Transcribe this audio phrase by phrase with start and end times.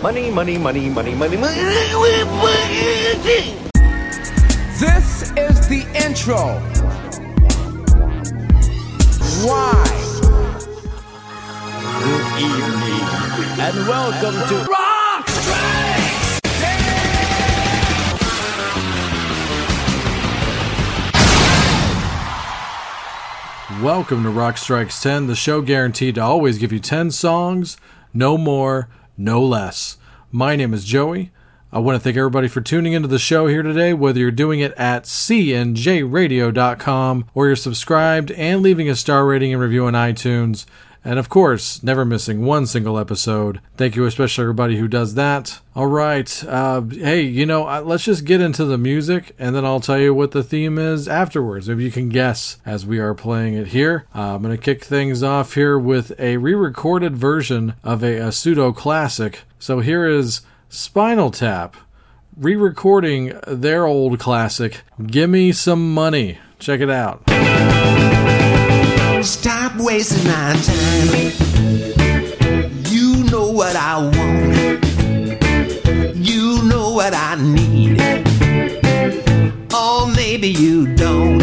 [0.00, 1.56] Money, money, money, money, money, money.
[4.78, 6.60] This is the intro.
[9.44, 9.84] Why?
[11.98, 13.06] Good evening,
[13.58, 16.40] and welcome to Rock Strikes!
[23.82, 27.76] Welcome to Rock Strikes 10, the show guaranteed to always give you 10 songs,
[28.14, 28.88] no more,
[29.18, 29.98] no less.
[30.30, 31.32] My name is Joey.
[31.70, 34.60] I want to thank everybody for tuning into the show here today, whether you're doing
[34.60, 40.64] it at cnjradio.com or you're subscribed and leaving a star rating and review on iTunes.
[41.08, 43.62] And of course, never missing one single episode.
[43.78, 45.58] Thank you, especially everybody who does that.
[45.74, 46.44] All right.
[46.44, 49.98] Uh, hey, you know, uh, let's just get into the music and then I'll tell
[49.98, 51.66] you what the theme is afterwards.
[51.66, 54.04] Maybe you can guess as we are playing it here.
[54.14, 58.18] Uh, I'm going to kick things off here with a re recorded version of a,
[58.18, 59.44] a pseudo classic.
[59.58, 61.74] So here is Spinal Tap
[62.36, 66.38] re recording their old classic, Gimme Some Money.
[66.58, 67.22] Check it out.
[69.22, 71.08] Stop wasting my time.
[72.88, 74.84] You know what I want.
[76.16, 78.00] You know what I need.
[79.74, 81.38] Or maybe you don't.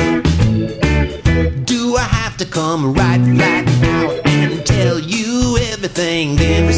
[1.65, 6.37] Do I have to come right, right out and tell you everything?
[6.37, 6.73] Give me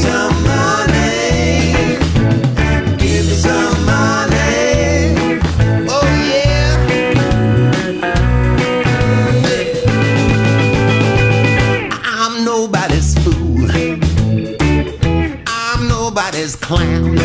[16.56, 17.18] Clown.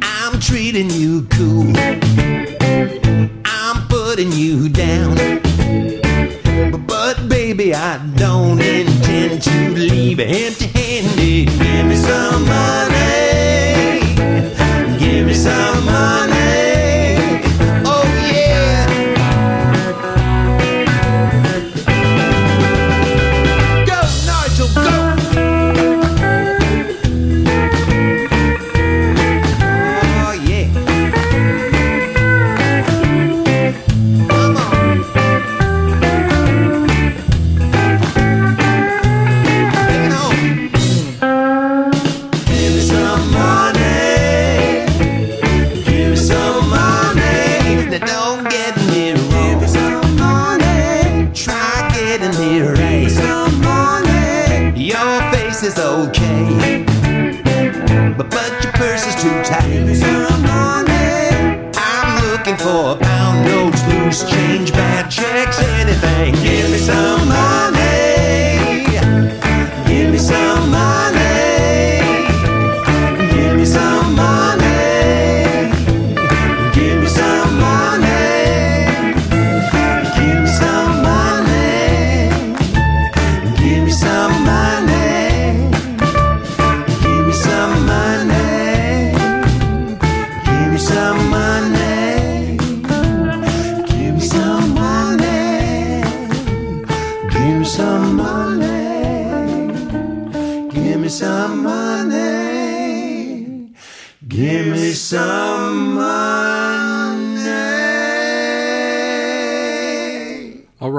[0.00, 2.21] I'm treating you cool.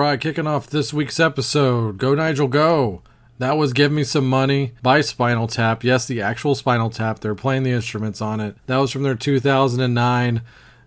[0.03, 1.97] Right, kicking off this week's episode.
[1.97, 3.01] Go Nigel, go.
[3.39, 5.83] That was Give Me Some Money by Spinal Tap.
[5.83, 7.19] Yes, the actual Spinal Tap.
[7.19, 8.55] They're playing the instruments on it.
[8.67, 10.41] That was from their 2009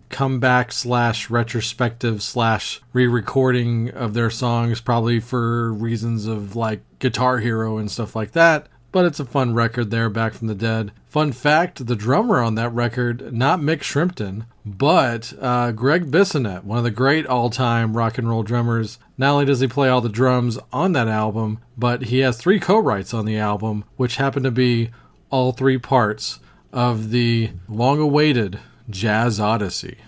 [0.09, 7.79] comeback slash retrospective slash re-recording of their songs, probably for reasons of like Guitar Hero
[7.79, 8.69] and stuff like that.
[8.93, 10.93] But it's a fun record there, back from the dead.
[11.07, 16.79] Fun fact: the drummer on that record, not Mick Shrimpton, but uh, Greg Bissonette, one
[16.79, 18.99] of the great all-time rock and roll drummers.
[19.17, 22.59] Not only does he play all the drums on that album, but he has three
[22.59, 24.91] co-writes on the album, which happen to be
[25.31, 26.41] all three parts
[26.73, 28.59] of the long-awaited
[28.91, 29.99] Jazz Odyssey.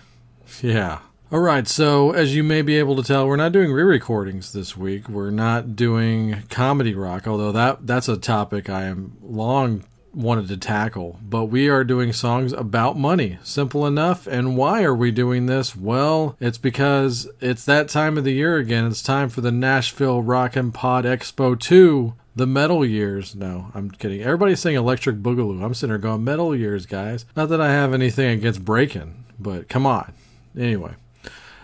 [0.61, 0.99] Yeah.
[1.31, 4.75] All right, so as you may be able to tell, we're not doing re-recordings this
[4.75, 5.07] week.
[5.07, 9.85] We're not doing comedy rock, although that that's a topic I am long
[10.19, 11.19] wanted to tackle.
[11.21, 13.39] But we are doing songs about money.
[13.43, 14.27] Simple enough.
[14.27, 15.75] And why are we doing this?
[15.75, 18.85] Well, it's because it's that time of the year again.
[18.85, 23.35] It's time for the Nashville Rock and Pod Expo 2 the metal years.
[23.35, 24.21] No, I'm kidding.
[24.21, 25.63] Everybody's saying electric boogaloo.
[25.63, 27.25] I'm sitting there going metal years, guys.
[27.35, 30.13] Not that I have anything against breaking, but come on.
[30.57, 30.93] Anyway.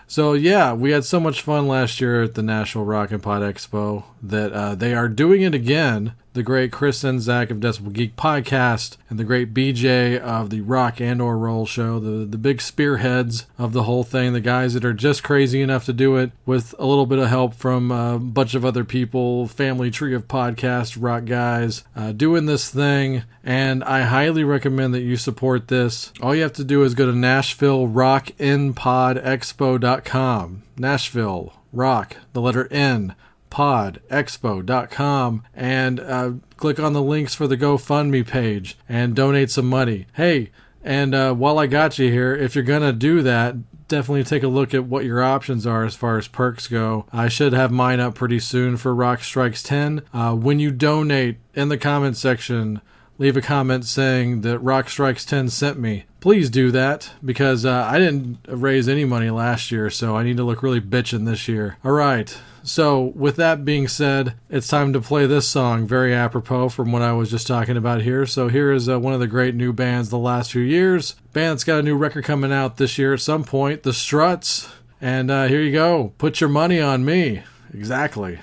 [0.08, 3.42] So yeah, we had so much fun last year at the Nashville Rock and Pod
[3.42, 4.04] Expo.
[4.22, 6.14] That uh, they are doing it again.
[6.32, 10.60] The great Chris and Zach of Decibel Geek podcast and the great BJ of the
[10.60, 14.74] Rock and or Roll show, the the big spearheads of the whole thing, the guys
[14.74, 17.90] that are just crazy enough to do it with a little bit of help from
[17.90, 23.22] a bunch of other people, family tree of podcast rock guys, uh, doing this thing.
[23.42, 26.12] And I highly recommend that you support this.
[26.20, 30.62] All you have to do is go to Nashville RockNPodExpo.com.
[30.76, 33.14] Nashville Rock, the letter N
[33.50, 40.06] podexpo.com and uh, click on the links for the GoFundMe page and donate some money.
[40.14, 40.50] Hey,
[40.82, 43.56] and uh, while I got you here, if you're going to do that,
[43.88, 47.06] definitely take a look at what your options are as far as perks go.
[47.12, 50.02] I should have mine up pretty soon for Rock Strikes 10.
[50.12, 52.80] Uh, when you donate in the comment section,
[53.18, 56.04] leave a comment saying that Rock Strikes 10 sent me.
[56.20, 60.36] Please do that because uh, I didn't raise any money last year, so I need
[60.38, 61.78] to look really bitchin' this year.
[61.84, 62.36] All right.
[62.66, 67.00] So, with that being said, it's time to play this song, very apropos from what
[67.00, 68.26] I was just talking about here.
[68.26, 71.12] So, here is uh, one of the great new bands the last few years.
[71.32, 74.68] Band that's got a new record coming out this year at some point, The Struts.
[75.00, 76.12] And uh, here you go.
[76.18, 77.44] Put your money on me.
[77.72, 78.40] Exactly.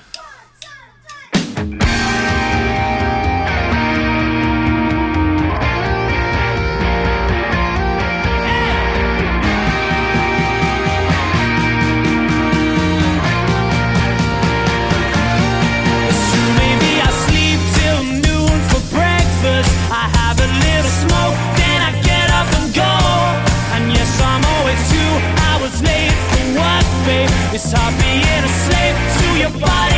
[27.56, 29.93] It's hard being a slave to your body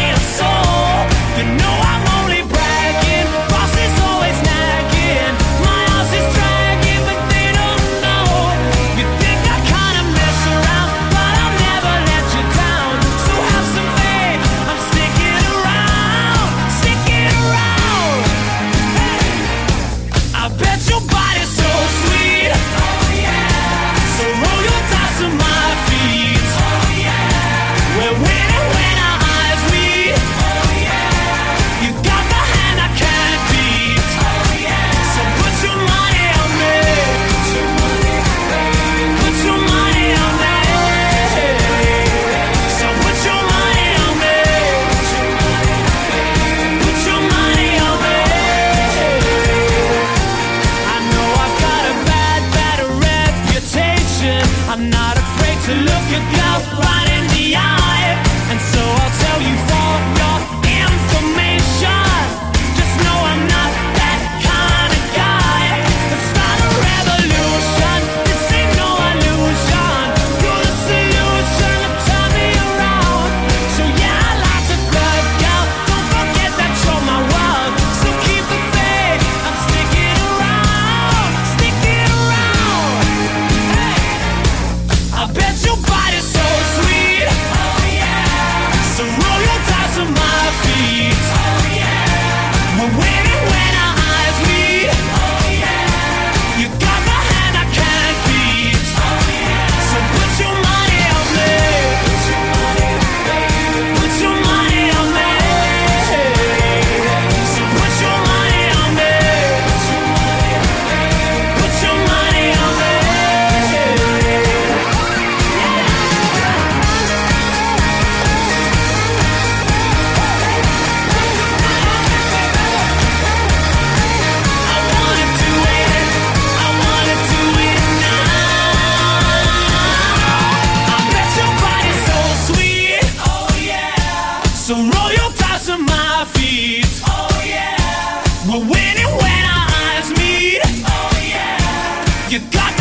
[142.27, 142.74] You got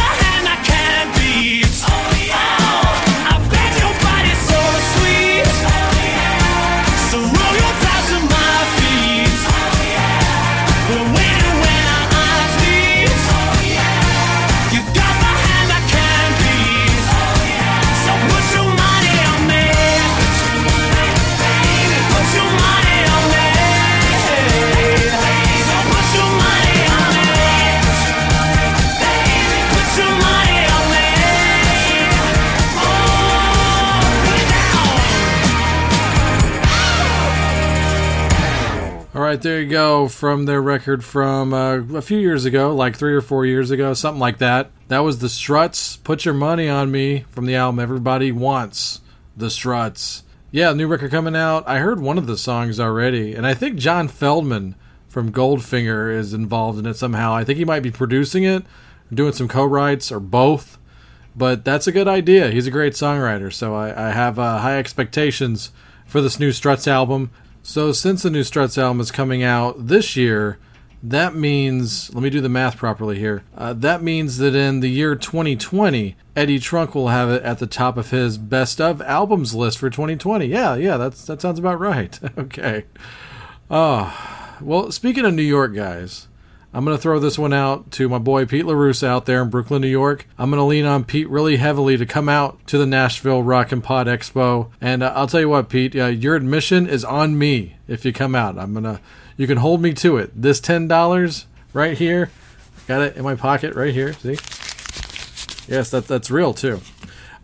[39.34, 43.12] right, there you go from their record from uh, a few years ago, like three
[43.12, 44.70] or four years ago, something like that.
[44.86, 45.96] That was the Struts.
[45.96, 49.00] Put your money on me from the album Everybody Wants
[49.36, 50.22] the Struts.
[50.52, 51.66] Yeah, new record coming out.
[51.66, 54.76] I heard one of the songs already, and I think John Feldmann
[55.08, 57.34] from Goldfinger is involved in it somehow.
[57.34, 58.62] I think he might be producing it,
[59.12, 60.78] doing some co-writes, or both.
[61.34, 62.52] But that's a good idea.
[62.52, 65.72] He's a great songwriter, so I, I have uh, high expectations
[66.06, 67.32] for this new Struts album.
[67.66, 70.58] So since the new Struts album is coming out this year,
[71.02, 73.42] that means let me do the math properly here.
[73.56, 77.66] Uh, that means that in the year 2020, Eddie Trunk will have it at the
[77.66, 80.44] top of his best of albums list for 2020.
[80.44, 82.20] Yeah, yeah, that's that sounds about right.
[82.38, 82.84] okay.
[83.70, 86.28] Oh, well, speaking of New York guys,
[86.74, 89.48] I'm going to throw this one out to my boy Pete LaRusse out there in
[89.48, 90.26] Brooklyn, New York.
[90.36, 93.70] I'm going to lean on Pete really heavily to come out to the Nashville Rock
[93.70, 94.70] and Pod Expo.
[94.80, 98.12] And uh, I'll tell you what, Pete, uh, your admission is on me if you
[98.12, 98.58] come out.
[98.58, 99.00] I'm going to,
[99.36, 100.32] you can hold me to it.
[100.34, 102.30] This $10 right here,
[102.88, 104.12] got it in my pocket right here.
[104.14, 104.36] See?
[105.72, 106.80] Yes, that, that's real too.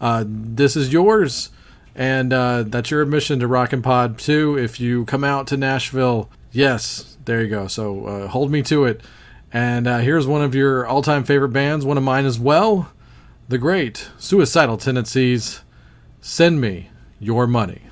[0.01, 1.51] Uh, this is yours.
[1.95, 4.59] And uh, that's your admission to Rock and Pod 2.
[4.59, 7.69] If you come out to Nashville, yes, there you go.
[7.69, 9.03] So uh, hold me to it.
[9.52, 12.92] And uh, here's one of your all time favorite bands, one of mine as well
[13.50, 15.62] the great Suicidal Tendencies.
[16.21, 17.89] Send me your money.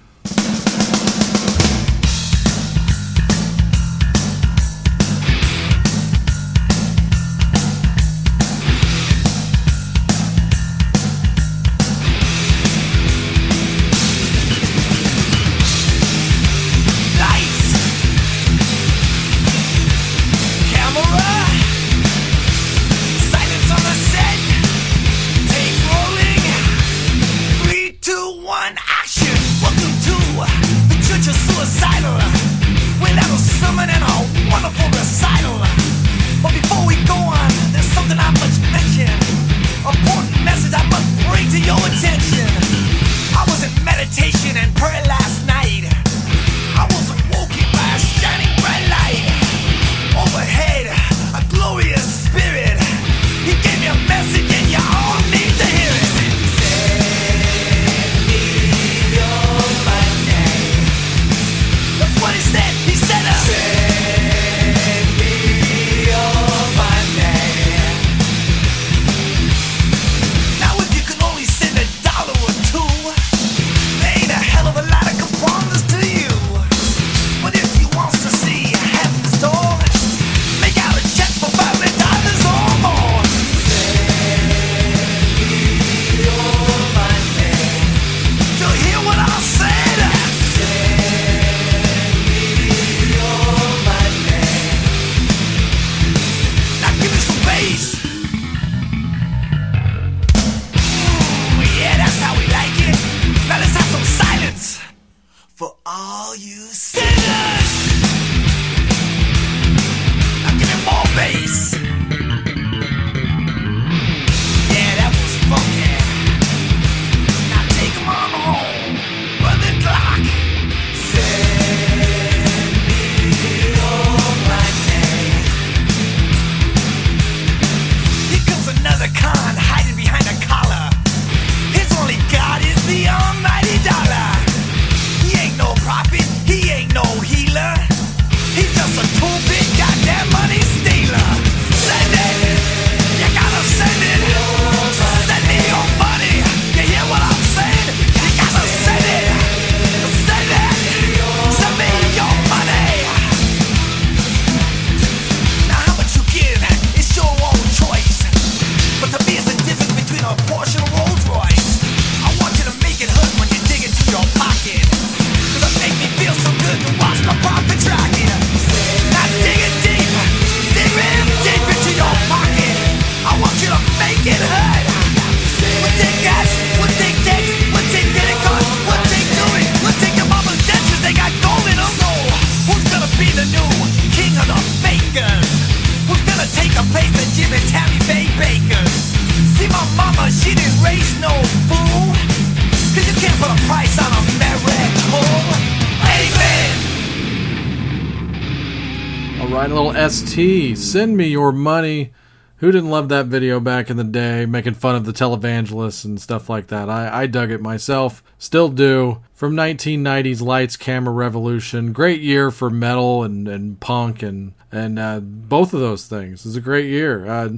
[199.41, 200.77] All right, a little ST.
[200.77, 202.13] Send me your money.
[202.57, 206.21] Who didn't love that video back in the day, making fun of the televangelists and
[206.21, 206.91] stuff like that?
[206.91, 209.23] I, I dug it myself, still do.
[209.33, 215.21] From 1990's Lights Camera Revolution, great year for metal and, and punk and and uh,
[215.21, 216.41] both of those things.
[216.41, 217.25] It was a great year.
[217.25, 217.51] Uh,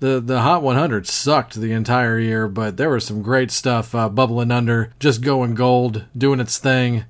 [0.00, 4.08] the the Hot 100 sucked the entire year, but there was some great stuff uh,
[4.08, 7.04] bubbling under, just going gold, doing its thing.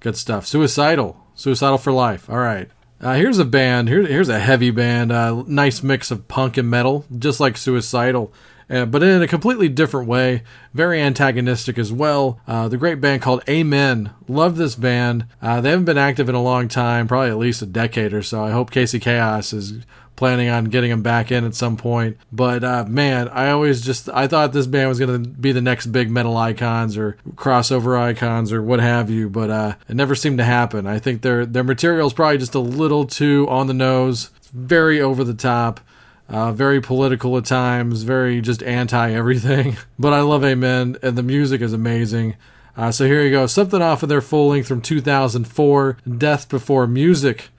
[0.00, 0.46] Good stuff.
[0.46, 2.30] Suicidal, suicidal for life.
[2.30, 2.70] All right.
[3.00, 3.88] Uh, here's a band.
[3.88, 5.12] Here, here's a heavy band.
[5.12, 8.32] Uh, nice mix of punk and metal, just like Suicidal,
[8.70, 10.42] uh, but in a completely different way.
[10.72, 12.40] Very antagonistic as well.
[12.46, 14.10] Uh, the great band called Amen.
[14.26, 15.26] Love this band.
[15.42, 18.22] Uh, they haven't been active in a long time, probably at least a decade or
[18.22, 18.42] so.
[18.42, 19.84] I hope Casey Chaos is
[20.16, 22.16] planning on getting them back in at some point.
[22.32, 25.60] But uh, man, I always just I thought this band was going to be the
[25.60, 30.14] next big metal icons or crossover icons or what have you, but uh, it never
[30.14, 30.86] seemed to happen.
[30.86, 35.00] I think their their material is probably just a little too on the nose, very
[35.00, 35.80] over the top.
[36.26, 39.76] Uh, very political at times, very just anti everything.
[39.98, 42.36] But I love Amen, and the music is amazing.
[42.76, 43.46] Uh, so here you go.
[43.46, 47.50] Something off of their full length from 2004, Death Before Music.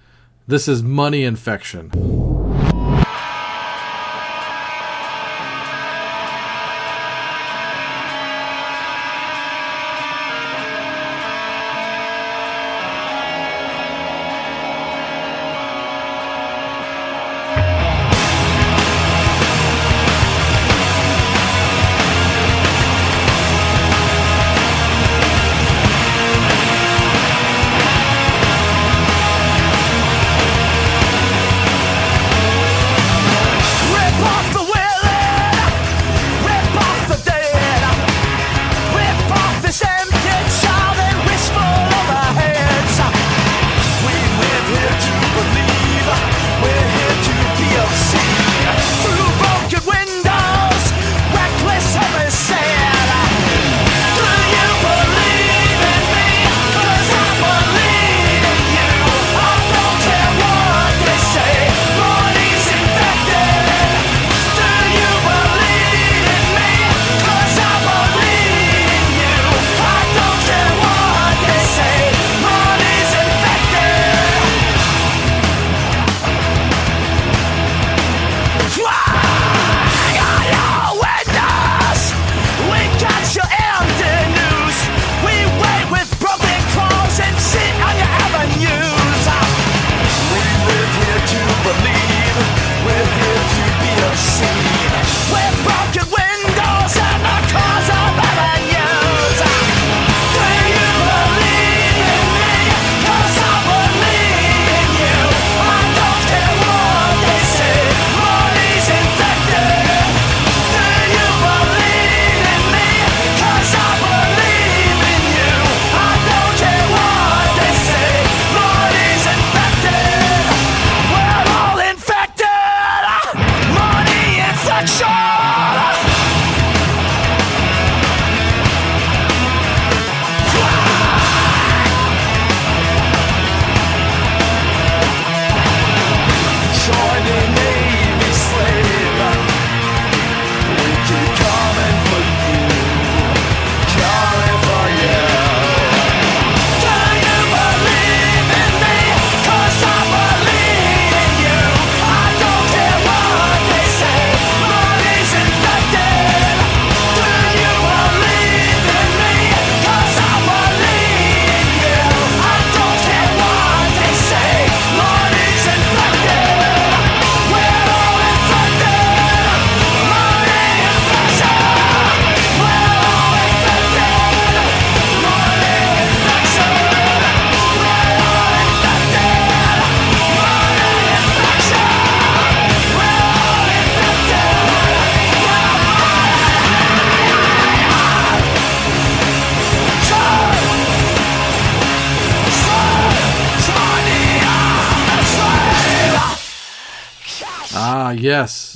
[0.48, 2.45] This is Money Infection.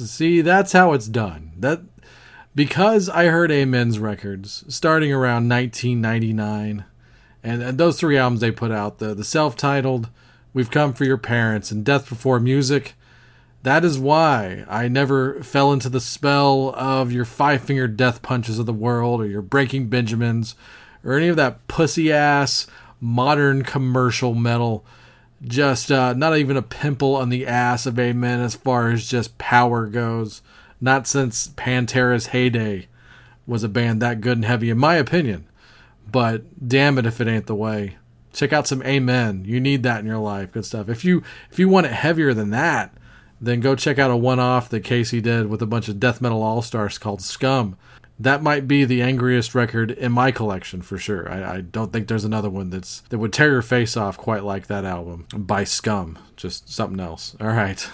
[0.08, 1.52] See, that's how it's done.
[1.58, 1.82] That
[2.56, 6.86] because I heard Amen's records starting around 1999,
[7.44, 10.10] and, and those three albums they put out the the self-titled,
[10.54, 12.96] "We've Come for Your Parents," and "Death Before Music."
[13.64, 18.58] That is why I never fell into the spell of your five finger death punches
[18.58, 20.56] of the world or your breaking Benjamins
[21.04, 22.68] or any of that pussy ass
[23.02, 24.86] modern commercial metal.
[25.42, 29.38] Just uh, not even a pimple on the ass of Amen as far as just
[29.38, 30.42] power goes.
[30.82, 32.88] Not since Pantera's heyday
[33.48, 35.48] was a band that good and heavy, in my opinion.
[36.12, 37.98] But damn it if it ain't the way.
[38.34, 39.44] Check out some Amen.
[39.46, 40.52] You need that in your life.
[40.52, 40.90] Good stuff.
[40.90, 42.94] If you if you want it heavier than that,
[43.42, 46.22] then go check out a one off that Casey did with a bunch of death
[46.22, 47.78] metal all stars called Scum.
[48.20, 51.32] That might be the angriest record in my collection for sure.
[51.32, 54.44] I, I, don't think there's another one that's that would tear your face off quite
[54.44, 56.20] like that album by Scum.
[56.36, 57.38] Just something else.
[57.40, 57.90] All right.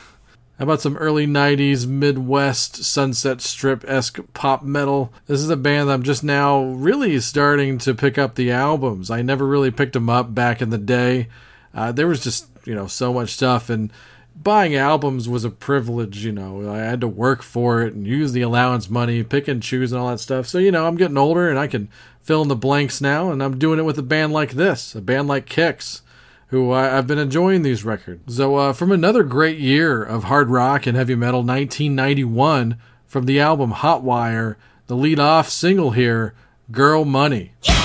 [0.57, 5.11] How about some early 90s Midwest Sunset Strip esque pop metal?
[5.27, 9.11] This is a band I'm just now really starting to pick up the albums.
[9.11, 11.27] I never really picked them up back in the day.
[11.73, 13.91] Uh, there was just, you know, so much stuff, and
[14.35, 16.71] buying albums was a privilege, you know.
[16.71, 20.01] I had to work for it and use the allowance money, pick and choose, and
[20.01, 20.47] all that stuff.
[20.47, 21.89] So, you know, I'm getting older and I can
[22.21, 25.01] fill in the blanks now, and I'm doing it with a band like this, a
[25.01, 26.01] band like Kix,
[26.47, 28.35] who I, have been enjoying these records.
[28.35, 33.39] So, uh, from another great year of hard rock and heavy metal, 1991, from the
[33.39, 34.55] album Hotwire,
[34.87, 36.33] the lead off single here,
[36.71, 37.53] Girl Money.
[37.61, 37.84] Sitting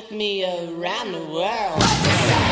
[0.00, 2.49] took me around the world.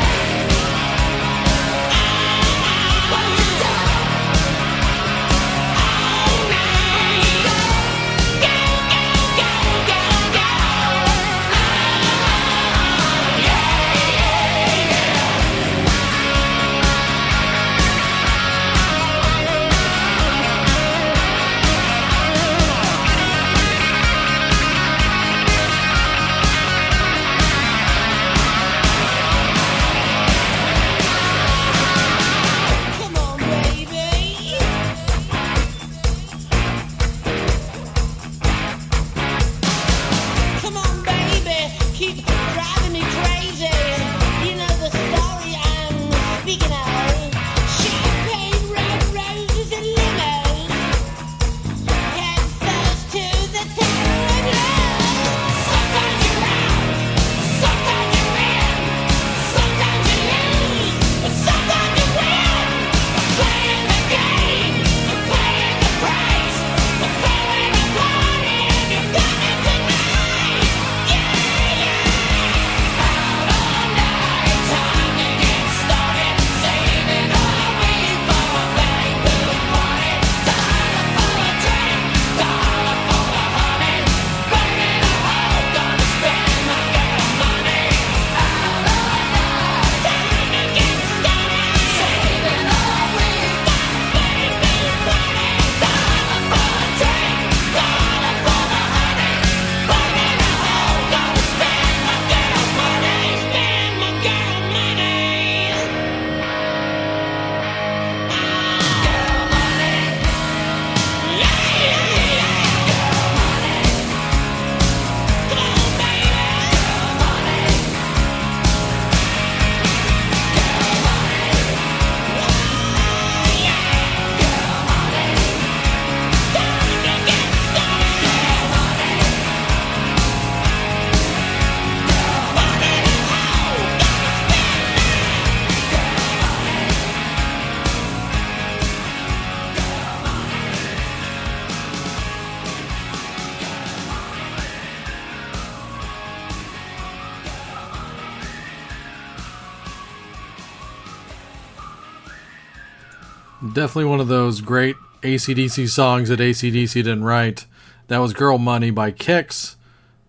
[153.79, 157.65] Definitely one of those great ACDC songs that ACDC didn't write.
[158.07, 159.77] That was Girl Money by Kix.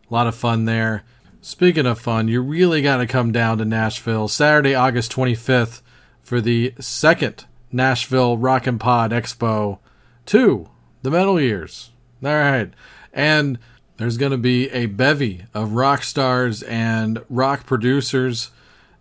[0.08, 1.02] A lot of fun there.
[1.40, 5.82] Speaking of fun, you really got to come down to Nashville Saturday, August 25th
[6.22, 9.80] for the second Nashville Rock and Pod Expo
[10.26, 10.68] 2,
[11.02, 11.90] the Metal Years.
[12.22, 12.70] All right.
[13.12, 13.58] And
[13.96, 18.52] there's going to be a bevy of rock stars and rock producers.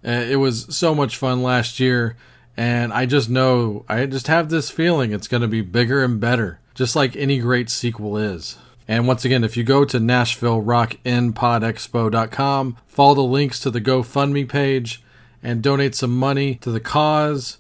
[0.04, 2.18] Uh, it was so much fun last year.
[2.60, 6.20] And I just know, I just have this feeling it's going to be bigger and
[6.20, 8.58] better, just like any great sequel is.
[8.86, 15.02] And once again, if you go to NashvilleRockNPodExpo.com, follow the links to the GoFundMe page,
[15.42, 17.59] and donate some money to the cause.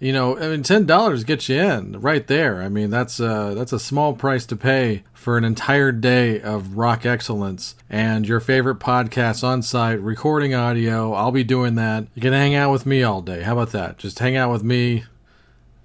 [0.00, 2.62] You know, I mean, ten dollars gets you in right there.
[2.62, 6.78] I mean, that's a that's a small price to pay for an entire day of
[6.78, 11.12] rock excellence and your favorite podcasts on site, recording audio.
[11.12, 12.06] I'll be doing that.
[12.14, 13.42] You can hang out with me all day.
[13.42, 13.98] How about that?
[13.98, 15.04] Just hang out with me,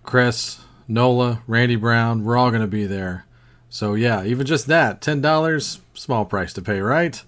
[0.04, 2.23] Chris, Nola, Randy Brown.
[2.23, 3.25] We're all going to be there.
[3.69, 7.21] So yeah, even just that, ten dollars, small price to pay, right?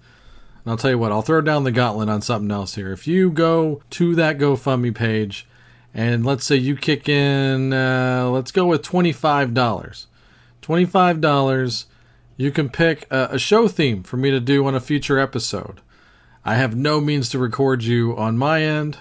[0.63, 2.93] And I'll tell you what, I'll throw down the gauntlet on something else here.
[2.93, 5.45] If you go to that GoFundMe page,
[5.93, 10.08] and let's say you kick in, uh, let's go with twenty five dollars.
[10.62, 11.86] Twenty five dollars,
[12.36, 15.82] you can pick a, a show theme for me to do on a future episode.
[16.45, 18.97] I have no means to record you on my end.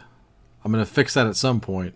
[0.65, 1.95] I'm gonna fix that at some point.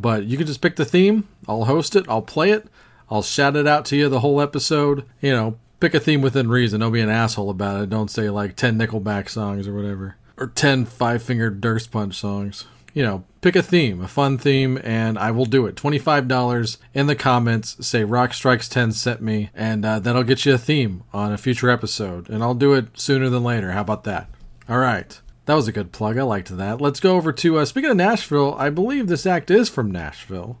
[0.00, 1.28] But you can just pick the theme.
[1.46, 2.06] I'll host it.
[2.08, 2.66] I'll play it.
[3.10, 5.04] I'll shout it out to you the whole episode.
[5.20, 6.80] You know, pick a theme within reason.
[6.80, 7.90] Don't be an asshole about it.
[7.90, 10.16] Don't say like 10 Nickelback songs or whatever.
[10.38, 12.64] Or 10 Five Finger Durst Punch songs.
[12.92, 15.76] You know, pick a theme, a fun theme, and I will do it.
[15.76, 17.76] $25 in the comments.
[17.86, 21.38] Say Rock Strikes 10 sent me, and uh, that'll get you a theme on a
[21.38, 22.28] future episode.
[22.28, 23.72] And I'll do it sooner than later.
[23.72, 24.28] How about that?
[24.68, 25.20] All right.
[25.46, 26.18] That was a good plug.
[26.18, 26.80] I liked that.
[26.80, 30.58] Let's go over to, uh, speaking of Nashville, I believe this act is from Nashville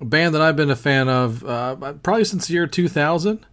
[0.00, 3.44] a band that I've been a fan of uh, probably since the year 2000.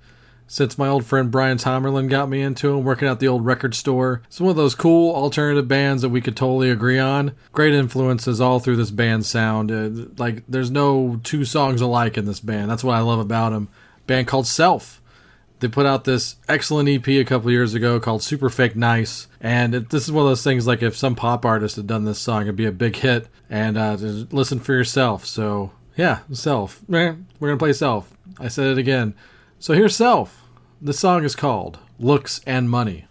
[0.48, 3.74] Since my old friend Brian Tomerlin got me into him working at the old record
[3.74, 4.22] store.
[4.26, 7.34] It's one of those cool alternative bands that we could totally agree on.
[7.52, 9.72] Great influences all through this band's sound.
[9.72, 12.70] Uh, like, there's no two songs alike in this band.
[12.70, 13.70] That's what I love about them.
[14.08, 15.02] Band called Self.
[15.62, 19.28] They put out this excellent EP a couple years ago called Super Fake Nice.
[19.42, 22.06] And it, this is one of those things like if some pop artist had done
[22.06, 23.28] this song, it'd be a big hit.
[23.50, 25.26] And uh, listen for yourself.
[25.26, 26.84] So yeah, Self.
[27.40, 28.12] We're going to play Self.
[28.40, 29.16] I said it again.
[29.58, 30.44] So here's Self.
[30.82, 33.08] The song is called Looks and Money.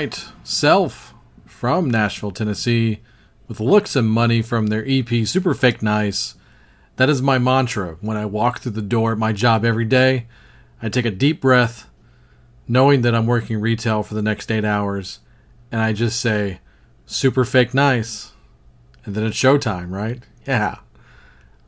[0.00, 1.12] Right, Self
[1.44, 3.00] from Nashville, Tennessee,
[3.48, 6.36] with looks and money from their EP Super Fake Nice.
[6.96, 10.26] That is my mantra when I walk through the door at my job every day.
[10.80, 11.90] I take a deep breath,
[12.66, 15.18] knowing that I'm working retail for the next eight hours,
[15.70, 16.60] and I just say,
[17.04, 18.32] Super Fake Nice.
[19.04, 20.22] and then it's showtime, right?
[20.46, 20.78] Yeah.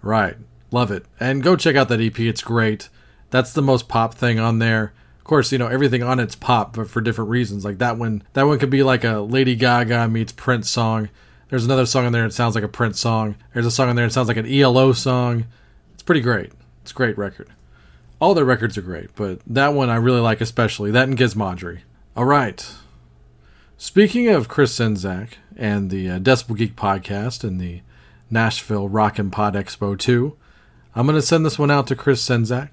[0.00, 0.36] Right.
[0.70, 1.04] Love it.
[1.20, 2.18] And go check out that EP.
[2.18, 2.88] It's great.
[3.28, 4.94] That's the most pop thing on there.
[5.22, 7.64] Of course, you know, everything on it's pop, but for different reasons.
[7.64, 11.10] Like that one that one could be like a Lady Gaga meets Prince song.
[11.48, 13.36] There's another song in there that sounds like a Prince song.
[13.54, 15.44] There's a song in there that sounds like an ELO song.
[15.94, 16.50] It's pretty great.
[16.82, 17.50] It's a great record.
[18.20, 20.90] All their records are great, but that one I really like especially.
[20.90, 21.82] That and Gizmodgery.
[22.16, 22.68] All right.
[23.76, 27.82] Speaking of Chris Czynszak and the uh, Decibel Geek podcast and the
[28.28, 30.36] Nashville Rock and Pod Expo 2,
[30.96, 32.70] I'm going to send this one out to Chris Czynszak.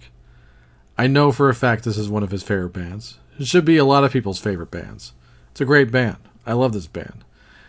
[1.00, 3.20] I know for a fact this is one of his favorite bands.
[3.40, 5.14] It should be a lot of people's favorite bands.
[5.52, 6.18] It's a great band.
[6.46, 7.24] I love this band.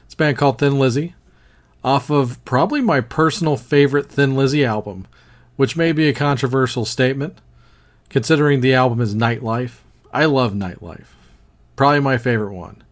[0.05, 1.15] It's a band called Thin Lizzy,
[1.85, 5.07] off of probably my personal favorite Thin Lizzy album,
[5.55, 7.39] which may be a controversial statement,
[8.09, 9.77] considering the album is Nightlife.
[10.13, 11.07] I love Nightlife.
[11.77, 12.83] Probably my favorite one.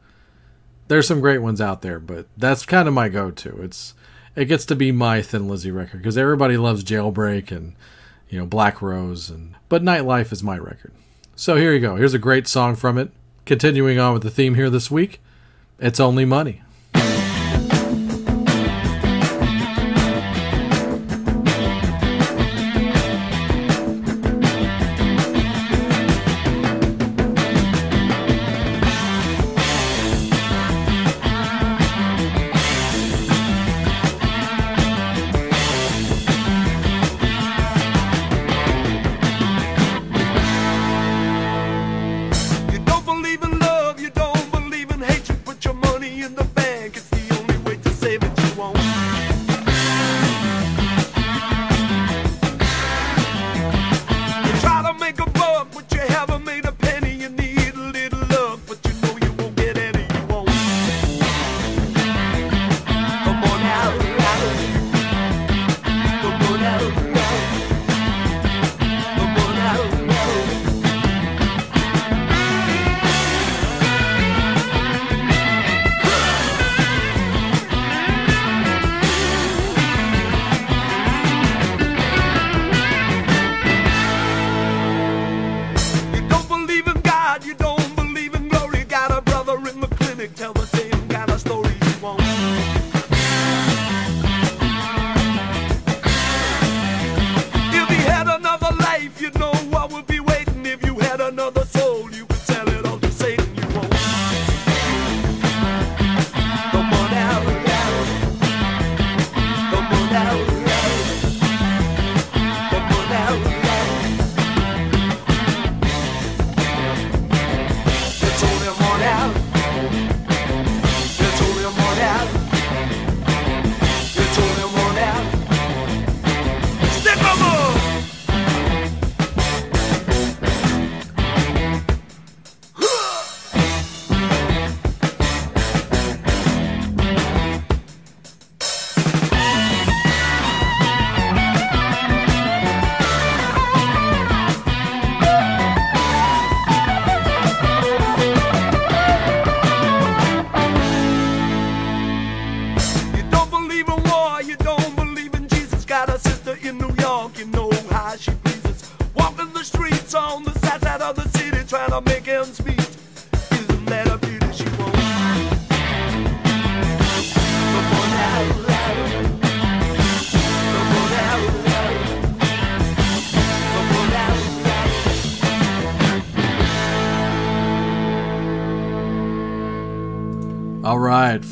[0.87, 3.61] There's some great ones out there, but that's kind of my go-to.
[3.61, 3.93] It's
[4.37, 7.75] it gets to be my Thin Lizzy record because everybody loves Jailbreak and
[8.29, 10.93] you know Black Rose and but Nightlife is my record.
[11.37, 11.97] So here you go.
[11.97, 13.11] Here's a great song from it.
[13.47, 15.21] Continuing on with the theme here this week,
[15.79, 16.63] it's only money.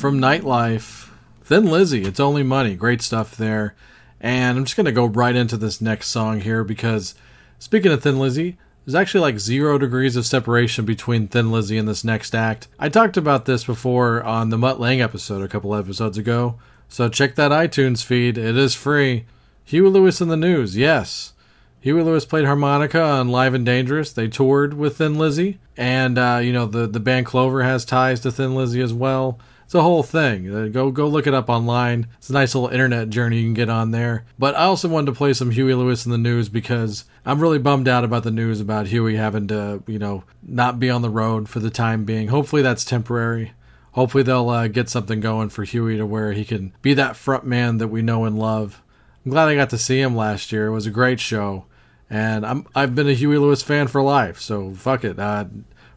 [0.06, 1.08] From Nightlife,
[1.42, 2.76] Thin Lizzy, It's Only Money.
[2.76, 3.74] Great stuff there.
[4.20, 7.16] And I'm just going to go right into this next song here because
[7.58, 11.88] speaking of Thin Lizzy, there's actually like zero degrees of separation between Thin Lizzy and
[11.88, 12.68] this next act.
[12.78, 16.56] I talked about this before on the Mutt Lange episode a couple episodes ago,
[16.88, 18.38] so check that iTunes feed.
[18.38, 19.24] It is free.
[19.64, 21.32] Huey Lewis and the News, yes.
[21.80, 24.12] Huey Lewis played harmonica on Live and Dangerous.
[24.12, 28.20] They toured with Thin Lizzy, and uh, you know the the band Clover has ties
[28.20, 29.40] to Thin Lizzy as well.
[29.66, 30.54] It's a whole thing.
[30.54, 32.06] Uh, go go look it up online.
[32.18, 34.24] It's a nice little internet journey you can get on there.
[34.38, 37.58] But I also wanted to play some Huey Lewis and the News because I'm really
[37.58, 41.10] bummed out about the news about Huey having to you know not be on the
[41.10, 42.28] road for the time being.
[42.28, 43.54] Hopefully that's temporary.
[43.92, 47.44] Hopefully they'll uh, get something going for Huey to where he can be that front
[47.44, 48.82] man that we know and love.
[49.24, 50.66] I'm glad I got to see him last year.
[50.66, 51.64] It was a great show,
[52.08, 54.38] and I'm I've been a Huey Lewis fan for life.
[54.38, 55.18] So fuck it.
[55.18, 55.46] Uh,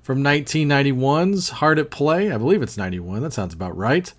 [0.10, 2.32] from 1991's Hard at Play.
[2.32, 3.22] I believe it's 91.
[3.22, 4.12] That sounds about right.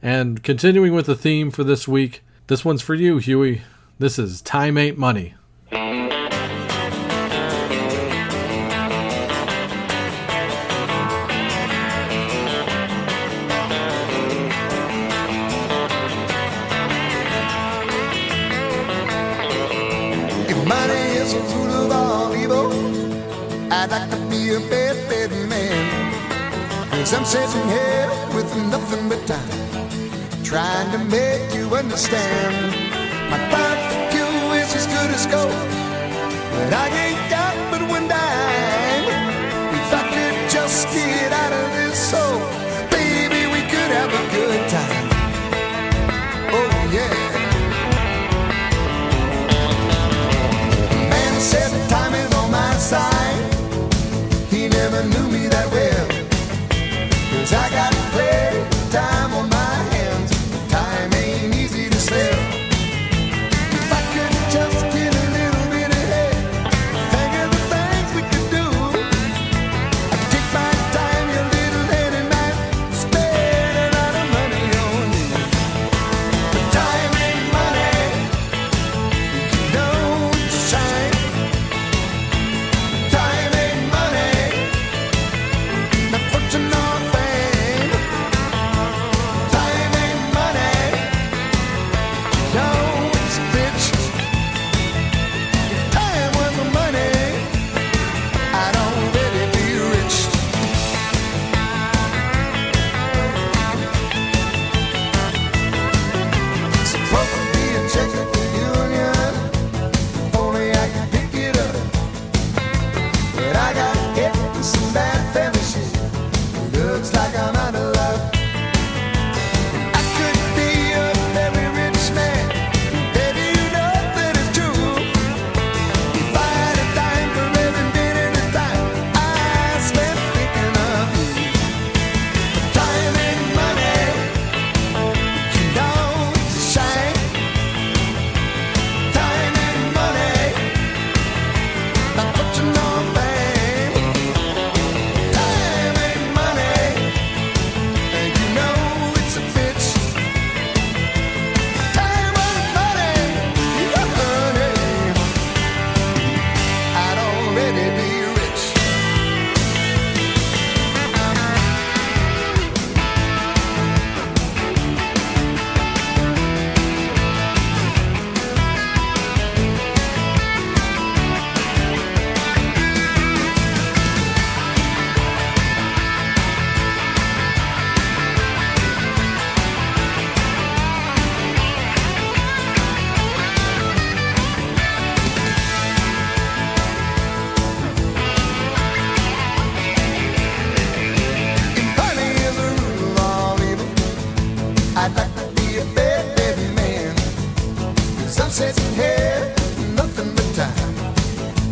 [0.00, 3.60] And continuing with the theme for this week, this one's for you, Huey.
[3.98, 5.34] This is Time Ain't Money.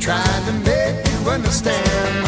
[0.04, 2.23] trying to make you understand.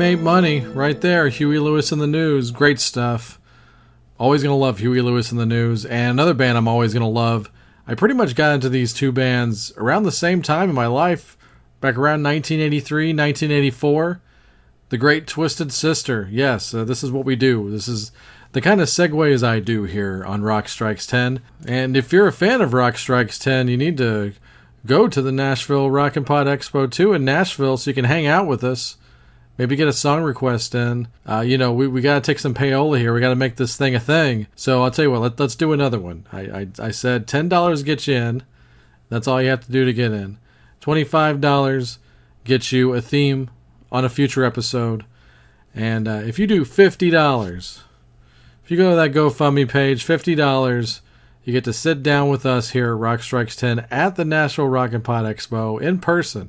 [0.00, 1.28] made money right there.
[1.28, 3.38] Huey Lewis and the News, great stuff.
[4.18, 7.50] Always gonna love Huey Lewis and the News, and another band I'm always gonna love.
[7.86, 11.36] I pretty much got into these two bands around the same time in my life,
[11.82, 14.22] back around 1983, 1984.
[14.88, 16.30] The Great Twisted Sister.
[16.32, 17.70] Yes, uh, this is what we do.
[17.70, 18.10] This is
[18.52, 21.42] the kind of segues I do here on Rock Strikes 10.
[21.66, 24.32] And if you're a fan of Rock Strikes 10, you need to
[24.86, 28.26] go to the Nashville Rock and Pod Expo 2 in Nashville so you can hang
[28.26, 28.96] out with us.
[29.60, 31.08] Maybe get a song request in.
[31.28, 33.12] Uh, you know, we, we got to take some payola here.
[33.12, 34.46] We got to make this thing a thing.
[34.56, 36.26] So I'll tell you what, let, let's do another one.
[36.32, 38.42] I, I, I said $10 get you in.
[39.10, 40.38] That's all you have to do to get in.
[40.80, 41.98] $25
[42.44, 43.50] gets you a theme
[43.92, 45.04] on a future episode.
[45.74, 47.80] And uh, if you do $50,
[48.64, 51.00] if you go to that GoFundMe page, $50,
[51.44, 54.68] you get to sit down with us here at Rock Strikes 10 at the Nashville
[54.68, 56.48] Rock and Pod Expo in person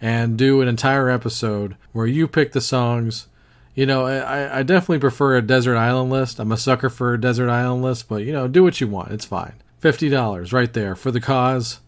[0.00, 3.26] and do an entire episode where you pick the songs.
[3.74, 6.38] You know, I, I definitely prefer a desert island list.
[6.38, 9.12] I'm a sucker for a desert island list, but you know, do what you want.
[9.12, 9.54] It's fine.
[9.82, 11.80] $50 right there for the cause.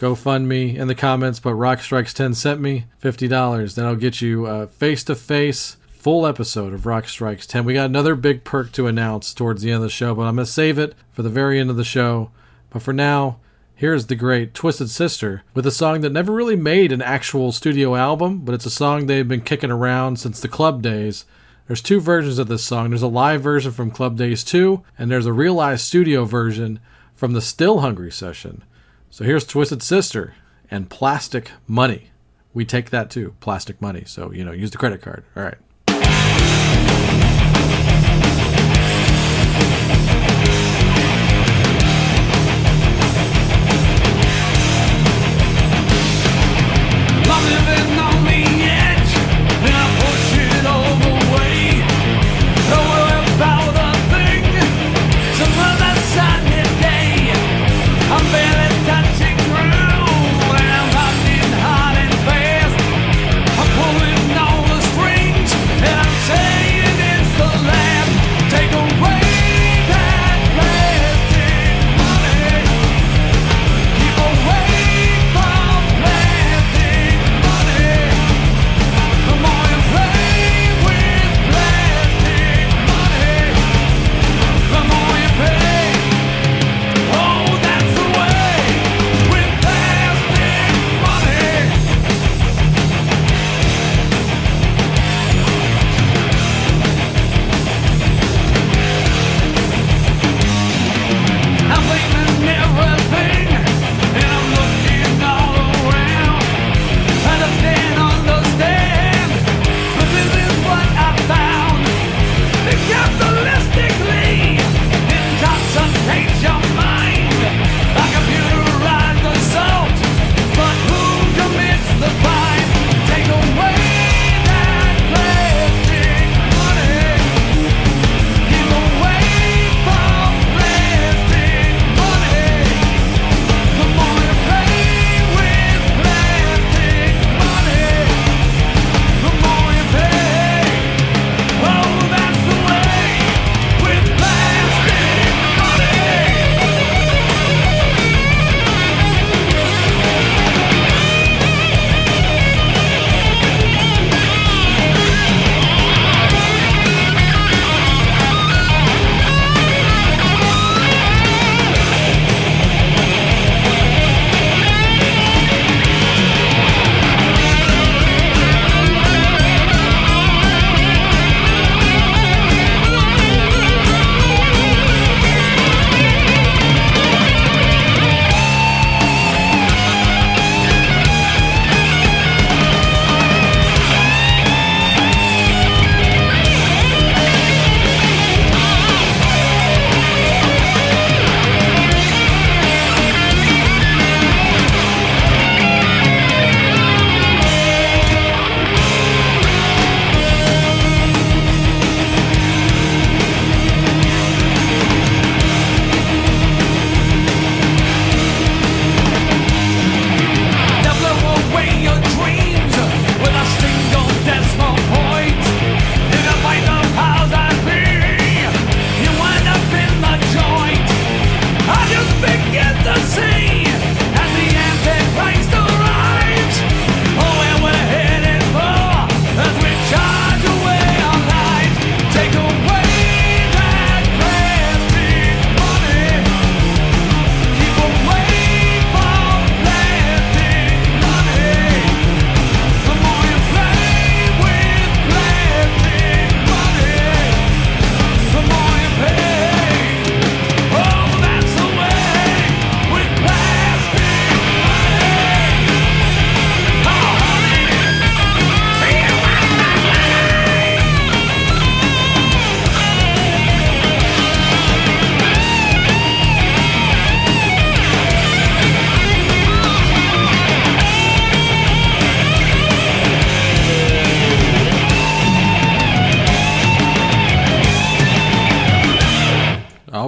[0.00, 3.74] GoFundMe in the comments, but Rock Strikes 10 sent me $50.
[3.74, 7.64] That'll get you a face to face full episode of Rock Strikes 10.
[7.64, 10.36] We got another big perk to announce towards the end of the show, but I'm
[10.36, 12.30] going to save it for the very end of the show.
[12.70, 13.38] But for now,
[13.74, 17.96] here's the great Twisted Sister with a song that never really made an actual studio
[17.96, 21.24] album, but it's a song they've been kicking around since the club days.
[21.66, 22.90] There's two versions of this song.
[22.90, 26.78] There's a live version from Club Daze 2, and there's a realized studio version
[27.14, 28.62] from the Still Hungry session.
[29.10, 30.34] So here's Twisted Sister
[30.70, 32.10] and Plastic Money.
[32.52, 34.04] We take that too, plastic money.
[34.06, 35.24] So, you know, use the credit card.
[35.36, 36.53] All right.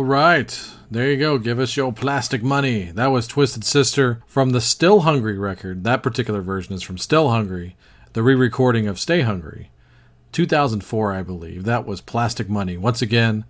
[0.02, 0.70] Right.
[0.90, 1.38] There you go.
[1.38, 2.84] Give us your plastic money.
[2.84, 5.84] That was Twisted Sister from the Still Hungry record.
[5.84, 7.76] That particular version is from Still Hungry,
[8.12, 9.70] the re recording of Stay Hungry.
[10.32, 11.64] 2004, I believe.
[11.64, 12.76] That was Plastic Money.
[12.76, 13.44] Once again,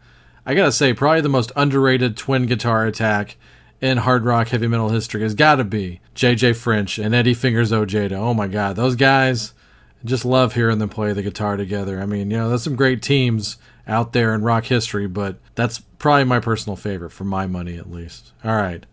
[0.44, 3.36] I gotta say, probably the most underrated twin guitar attack
[3.80, 7.72] in hard rock heavy metal history has gotta be Jay Jay French and Eddie Fingers
[7.72, 8.16] Ojeda.
[8.16, 9.53] Oh my god, those guys
[10.05, 12.01] just love hearing them play the guitar together.
[12.01, 15.80] I mean, you know, there's some great teams out there in rock history, but that's
[15.98, 18.32] probably my personal favorite for my money at least.
[18.44, 18.86] All right.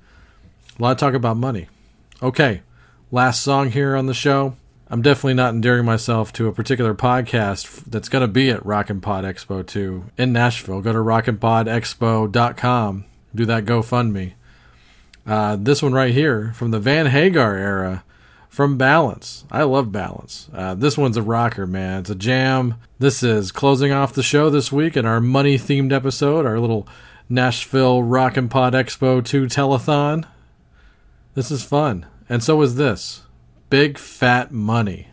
[0.77, 1.67] A lot of talk about money.
[2.21, 2.61] Okay.
[3.11, 4.55] Last song here on the show.
[4.89, 9.01] I'm definitely not endearing myself to a particular podcast that's going to be at Rockin'
[9.01, 10.81] Pod Expo 2 in Nashville.
[10.81, 13.05] Go to rockinpodexpo.com.
[13.35, 14.33] Do that GoFundMe.
[15.25, 18.03] Uh, this one right here from the Van Hagar era
[18.53, 19.45] from Balance.
[19.49, 20.47] I love Balance.
[20.53, 22.01] Uh, this one's a rocker, man.
[22.01, 22.75] It's a jam.
[22.99, 26.87] This is closing off the show this week in our money themed episode, our little
[27.27, 30.25] Nashville Rock and Pod Expo 2 telethon.
[31.33, 32.05] This is fun.
[32.29, 33.23] And so is this
[33.71, 35.07] Big Fat Money.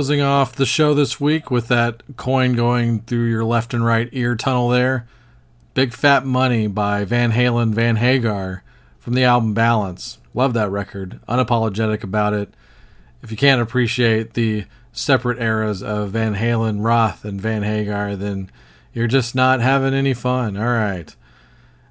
[0.00, 4.08] Closing off the show this week with that coin going through your left and right
[4.12, 5.06] ear tunnel there.
[5.74, 8.64] Big Fat Money by Van Halen Van Hagar
[8.98, 10.16] from the album Balance.
[10.32, 11.20] Love that record.
[11.28, 12.54] Unapologetic about it.
[13.22, 18.50] If you can't appreciate the separate eras of Van Halen, Roth, and Van Hagar, then
[18.94, 20.56] you're just not having any fun.
[20.56, 21.14] All right.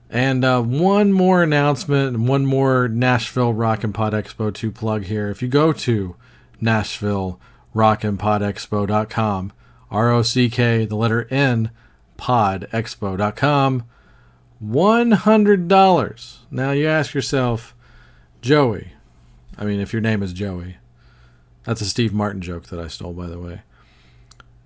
[0.09, 5.03] And uh, one more announcement and one more Nashville Rock and Pod Expo to plug
[5.03, 5.29] here.
[5.29, 6.15] If you go to
[6.59, 7.39] Nashville
[7.75, 9.53] rockandpodexpo.com,
[9.91, 11.71] R O C K, the letter N,
[12.17, 13.83] podexpo.com,
[14.63, 16.37] $100.
[16.51, 17.75] Now you ask yourself,
[18.41, 18.93] Joey,
[19.57, 20.77] I mean, if your name is Joey,
[21.63, 23.61] that's a Steve Martin joke that I stole, by the way.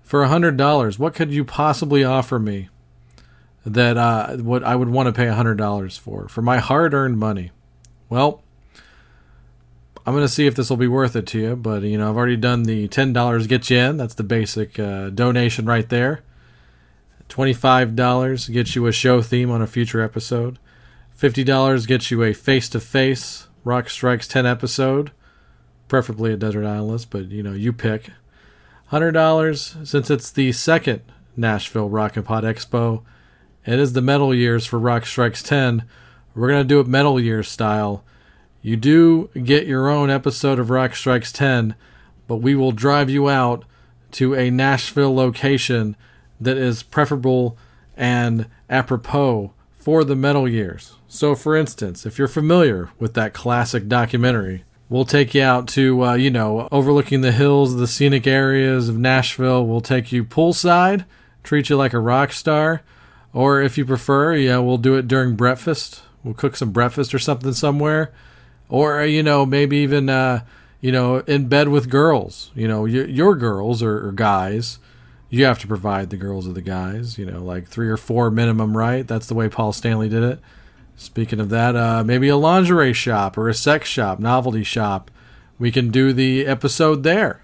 [0.02, 2.68] For $100, what could you possibly offer me
[3.66, 7.50] that uh, what I would want to pay $100 for, for my hard earned money?
[8.08, 8.43] Well,
[10.06, 12.16] I'm to see if this will be worth it to you, but you know, I've
[12.16, 13.96] already done the $10 get you in.
[13.96, 16.22] That's the basic uh, donation right there.
[17.30, 20.58] $25 gets you a show theme on a future episode.
[21.18, 25.10] $50 gets you a face to face Rock Strikes 10 episode,
[25.88, 28.10] preferably a Desert Islandist, but you know, you pick.
[28.92, 31.00] $100 since it's the second
[31.34, 33.02] Nashville Rock and Pod Expo.
[33.64, 35.84] It is the metal years for Rock Strikes 10.
[36.34, 38.04] We're to do it metal years style.
[38.64, 41.74] You do get your own episode of Rock Strikes 10,
[42.26, 43.66] but we will drive you out
[44.12, 45.96] to a Nashville location
[46.40, 47.58] that is preferable
[47.94, 50.94] and apropos for the metal years.
[51.06, 56.02] So, for instance, if you're familiar with that classic documentary, we'll take you out to,
[56.02, 59.66] uh, you know, overlooking the hills, the scenic areas of Nashville.
[59.66, 61.04] We'll take you poolside,
[61.42, 62.80] treat you like a rock star.
[63.34, 66.00] Or if you prefer, yeah, we'll do it during breakfast.
[66.22, 68.10] We'll cook some breakfast or something somewhere.
[68.68, 70.44] Or, uh, you know, maybe even, uh,
[70.80, 72.50] you know, in bed with girls.
[72.54, 74.78] You know, your, your girls or, or guys
[75.34, 78.30] you have to provide the girls or the guys, you know, like three or four
[78.30, 79.04] minimum, right?
[79.04, 80.38] That's the way Paul Stanley did it.
[80.96, 85.10] Speaking of that, uh, maybe a lingerie shop or a sex shop, novelty shop.
[85.58, 87.40] We can do the episode there.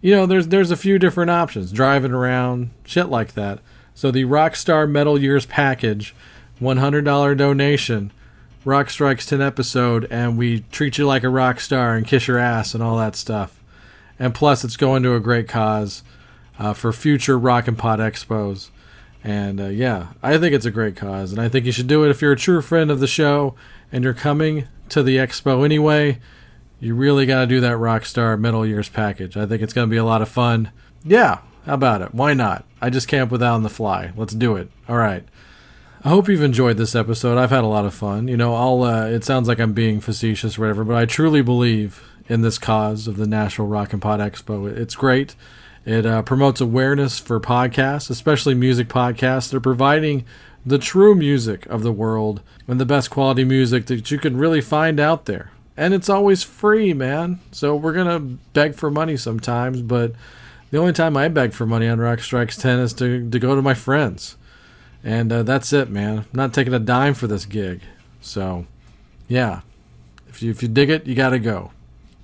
[0.00, 1.72] You know, there's there's a few different options.
[1.72, 3.60] Driving around, shit like that.
[3.94, 6.14] So the Rockstar Metal Years package,
[6.60, 8.12] $100 donation,
[8.64, 12.38] Rock Strikes 10 episode, and we treat you like a rock star and kiss your
[12.38, 13.62] ass and all that stuff.
[14.18, 16.02] And plus, it's going to a great cause
[16.58, 18.70] uh, for future Rock and Pod Expos.
[19.22, 22.04] And uh, yeah, I think it's a great cause, and I think you should do
[22.04, 23.54] it if you're a true friend of the show
[23.92, 26.20] and you're coming to the expo anyway.
[26.80, 29.36] You really got to do that Rockstar Metal Years package.
[29.36, 30.70] I think it's going to be a lot of fun.
[31.04, 32.14] Yeah, how about it?
[32.14, 32.64] Why not?
[32.80, 34.12] I just came up with that on the fly.
[34.16, 34.70] Let's do it.
[34.88, 35.24] All right.
[36.06, 37.38] I hope you've enjoyed this episode.
[37.38, 38.28] I've had a lot of fun.
[38.28, 38.82] You know, I'll.
[38.82, 42.58] Uh, it sounds like I'm being facetious or whatever, but I truly believe in this
[42.58, 44.66] cause of the National Rock and Pod Expo.
[44.68, 45.34] It's great.
[45.86, 49.50] It uh, promotes awareness for podcasts, especially music podcasts.
[49.50, 50.26] They're providing
[50.66, 54.60] the true music of the world and the best quality music that you can really
[54.60, 55.52] find out there.
[55.74, 57.40] And it's always free, man.
[57.50, 60.12] So we're going to beg for money sometimes, but
[60.70, 63.54] the only time I beg for money on Rock Strikes 10 is to, to go
[63.56, 64.36] to my friends.
[65.04, 66.18] And uh, that's it, man.
[66.18, 67.82] I'm not taking a dime for this gig.
[68.22, 68.66] So,
[69.28, 69.60] yeah.
[70.26, 71.72] If you, if you dig it, you got to go.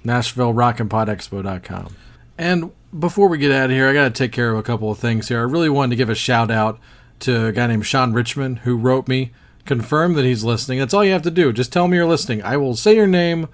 [0.03, 1.95] Nashville RockandPodExpo.com.
[2.39, 4.91] And before we get out of here, I got to take care of a couple
[4.91, 5.41] of things here.
[5.41, 6.81] I really wanted to give a shout out
[7.21, 9.33] to a guy named Sean Richmond who wrote me,
[9.67, 10.79] confirm that he's listening.
[10.79, 11.53] That's all you have to do.
[11.53, 12.43] Just tell me you're listening.
[12.43, 13.47] I will say your name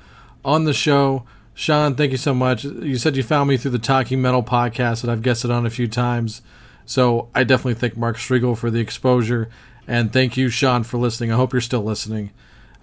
[0.44, 1.24] on the show.
[1.52, 2.64] Sean, thank you so much.
[2.64, 5.70] You said you found me through the Talking Metal podcast that I've guested on a
[5.70, 6.42] few times.
[6.86, 9.50] So I definitely thank Mark Strigl for the exposure.
[9.86, 11.32] And thank you, Sean, for listening.
[11.32, 12.30] I hope you're still listening.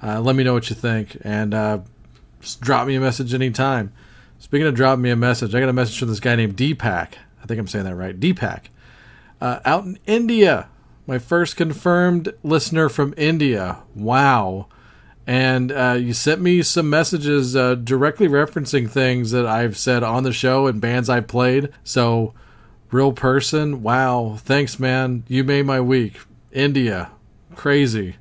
[0.02, 1.18] Uh, let me know what you think.
[1.22, 1.80] And uh,
[2.60, 3.92] drop me a message anytime.
[4.40, 7.14] Speaking of dropping me a message, I got a message from this guy named Deepak.
[7.42, 8.20] I think I'm saying that right.
[8.20, 8.66] Deepak.
[9.42, 10.70] Uh, out in India.
[11.06, 13.80] My first confirmed listener from India.
[13.94, 14.68] Wow.
[15.28, 20.24] And uh, you sent me some messages uh, directly referencing things that I've said on
[20.24, 21.70] the show and bands I've played.
[21.84, 22.34] So,
[22.94, 23.82] real person.
[23.82, 24.38] Wow.
[24.40, 25.24] Thanks, man.
[25.28, 26.20] You made my week.
[26.52, 27.12] India.
[27.56, 28.16] Crazy.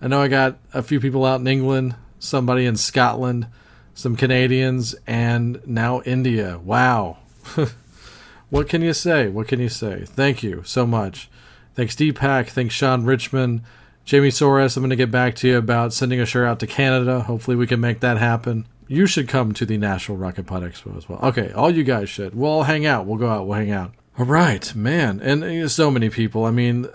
[0.00, 3.46] I know I got a few people out in England, somebody in Scotland
[3.94, 6.58] some Canadians, and now India.
[6.58, 7.18] Wow.
[8.50, 9.28] what can you say?
[9.28, 10.04] What can you say?
[10.06, 11.28] Thank you so much.
[11.74, 12.48] Thanks, Deepak.
[12.48, 13.62] Thanks, Sean Richmond.
[14.04, 16.66] Jamie Soros, I'm going to get back to you about sending a shirt out to
[16.66, 17.20] Canada.
[17.20, 18.66] Hopefully, we can make that happen.
[18.88, 21.20] You should come to the National Rock and Pod Expo as well.
[21.22, 22.34] Okay, all you guys should.
[22.34, 23.06] We'll all hang out.
[23.06, 23.46] We'll go out.
[23.46, 23.92] We'll hang out.
[24.18, 25.20] All right, man.
[25.20, 26.44] And uh, so many people.
[26.44, 26.86] I mean,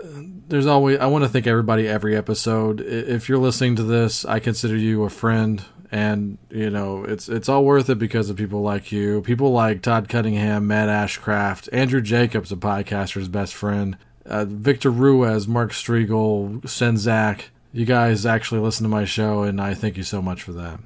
[0.47, 2.79] there's always, I want to thank everybody every episode.
[2.81, 7.47] If you're listening to this, I consider you a friend and you know it's it's
[7.47, 12.01] all worth it because of people like you, people like Todd Cunningham, Matt Ashcraft, Andrew
[12.01, 17.43] Jacobs, a podcaster's best friend, uh, Victor Ruiz, Mark Strigl, Czynszak.
[17.71, 20.79] You guys actually listen to my show, and I thank you so much for that.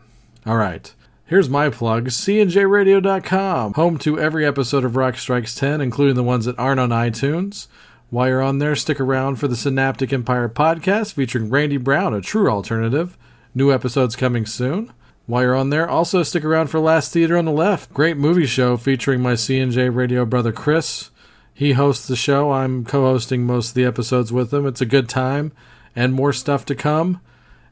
[0.46, 0.94] All right.
[1.32, 6.44] Here's my plug, cnjradio.com, home to every episode of Rock Strikes 10, including the ones
[6.44, 7.68] that aren't on iTunes.
[8.10, 12.20] While you're on there, stick around for the Synaptic Empire podcast featuring Randy Brown, a
[12.20, 13.18] true alternative.
[13.56, 14.92] New episodes coming soon.
[15.26, 18.46] While you're on there, also stick around for Last Theater on the Left, great movie
[18.46, 21.12] show featuring my CNJ radio brother Chris.
[21.54, 22.52] He hosts the show.
[22.52, 24.68] I'm co hosting most of the episodes with him.
[24.68, 25.54] It's a good time,
[25.96, 27.22] and more stuff to come.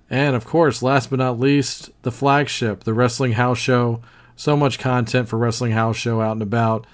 [0.10, 4.02] And of course, last but not least, the flagship, the Wrestling House Show.
[4.36, 6.88] So much content for Wrestling House Show out and about.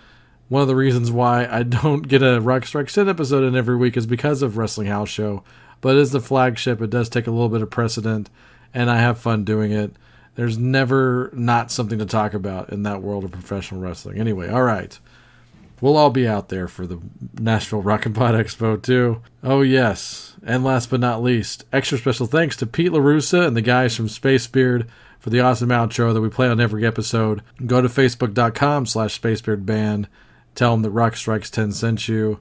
[0.50, 3.76] One of the reasons why I don't get a Rock Strike 10 episode in every
[3.76, 5.44] week is because of Wrestling House Show.
[5.82, 8.30] But as the flagship, it does take a little bit of precedent,
[8.74, 9.96] and I have fun doing it.
[10.36, 14.20] There's never not something to talk about in that world of professional wrestling.
[14.20, 15.00] Anyway, all right.
[15.86, 17.00] We'll all be out there for the
[17.40, 19.22] Nashville Rock and Pod Expo too.
[19.44, 20.34] Oh yes.
[20.44, 24.08] And last but not least, extra special thanks to Pete LaRussa and the guys from
[24.08, 24.88] Spacebeard
[25.20, 27.44] for the awesome outro that we play on every episode.
[27.68, 30.08] Go to facebook.com slash spacebeardband.
[30.56, 32.40] Tell them that Rock Strikes 10 sent you.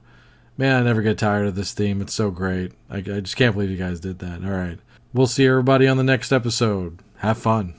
[0.57, 2.01] Man, I never get tired of this theme.
[2.01, 2.71] It's so great.
[2.89, 4.43] I, I just can't believe you guys did that.
[4.43, 4.79] All right.
[5.13, 6.97] We'll see everybody on the next episode.
[7.17, 7.75] Have fun.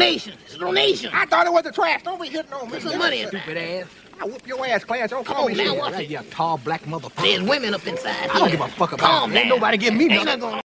[0.00, 0.34] Donation.
[0.44, 1.10] It's a donation.
[1.14, 2.02] I thought it was a trash.
[2.02, 2.72] Don't be hitting on me.
[2.74, 3.86] Put some money in Stupid ass.
[4.20, 5.10] I whoop your ass, Clarence.
[5.10, 5.78] Don't call on me now, shit.
[5.78, 6.10] watch Right, it.
[6.10, 7.22] You tall black motherfucker.
[7.22, 8.58] There's women up inside I don't here.
[8.58, 9.36] give a fuck about Calm it.
[9.36, 9.48] Ain't down.
[9.58, 10.24] nobody give me Ain't nothing.
[10.26, 10.62] nothing going